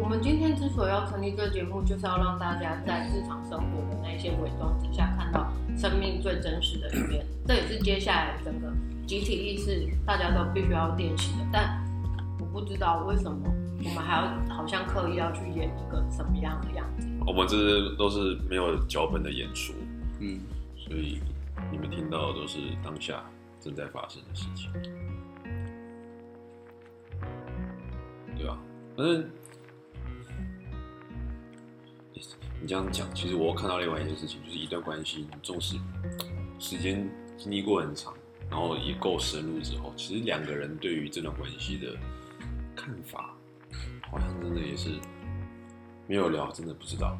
[0.00, 7.24] 我们今天之所以要成立这个节目，就是要让大家在日常生活的那些伪装之下，看到生命最真实的一面。
[7.46, 8.72] 这也是接下来整个
[9.06, 11.46] 集体意识大家都必须要练习的。
[11.52, 11.84] 但
[12.40, 13.38] 我不知道为什么
[13.78, 17.06] 我们还要好像刻意要去演一个什么样的样子。
[17.26, 19.72] 我们这是都是没有脚本的演出，
[20.20, 20.40] 嗯，
[20.76, 21.20] 所以
[21.72, 23.24] 你们听到的都是当下
[23.60, 24.70] 正在发生的事情，
[28.36, 28.58] 对啊，
[28.96, 29.30] 反正
[32.12, 32.20] 你
[32.60, 35.76] 你这样讲，其实我看到另外一件事情，就是一段关系，你纵使
[36.58, 38.14] 时间经历过很长，
[38.50, 41.96] 然后也够深入之后，其实两个人对于这段关系的
[42.76, 43.34] 看法，
[44.10, 44.90] 好像真的也是
[46.06, 47.16] 没有聊，真的不知道。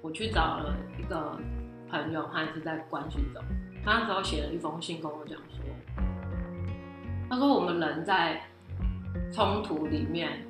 [0.00, 1.38] 我去找了一个
[1.90, 3.42] 朋友，他也是在关系中，
[3.84, 5.64] 他那时候写了一封信跟我讲说，
[7.28, 8.40] 他说我们人在
[9.32, 10.46] 冲突里面，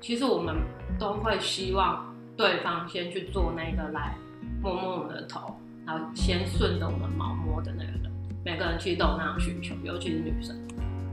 [0.00, 0.56] 其实我们
[0.98, 4.16] 都会希望对方先去做那个来
[4.60, 8.12] 摸摸我们的头，然后先顺着我们毛摸的那个人。
[8.44, 10.56] 每个人其实都有那样需求，尤其是女生。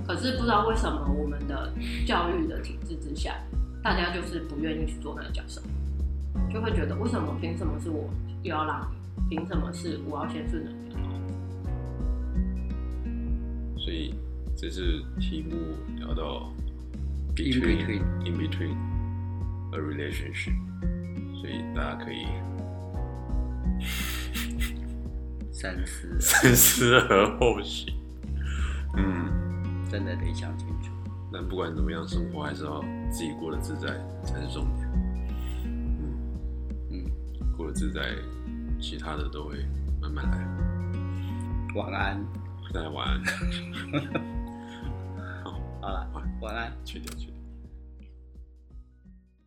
[0.07, 1.73] 可是不知道为什么我们的
[2.05, 3.35] 教育的体制之下，
[3.85, 5.61] 大家就是不愿意去做那个角色。
[6.51, 8.09] 就会觉得为什么凭什么是我
[8.41, 8.91] 又要让
[9.29, 9.35] 你？
[9.37, 10.95] 凭什么是我要先顺着你？
[13.79, 14.15] 所以
[14.57, 16.51] 这次题目聊到
[17.35, 18.75] between in between
[19.71, 20.55] a relationship，
[21.39, 22.25] 所以大家可以
[25.53, 27.93] 三思， 三思而后行。
[28.97, 29.29] 嗯，
[29.91, 30.89] 真的得想清楚。
[31.31, 34.87] 但不管怎么样，生活还是要自己过得自在才是重点。
[35.63, 36.13] 嗯，
[36.91, 37.05] 嗯，
[37.55, 38.01] 过得自在，
[38.79, 39.65] 其他的都会
[40.01, 40.37] 慢慢来。
[41.75, 42.25] 晚安。
[42.73, 43.21] 大家晚安。
[45.43, 46.07] 好了，
[46.41, 46.71] 晚安。
[46.83, 47.34] 去掉去掉。